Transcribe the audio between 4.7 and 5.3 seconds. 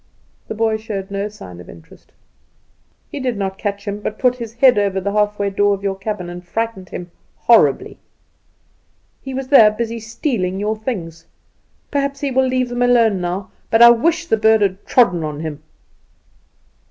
over the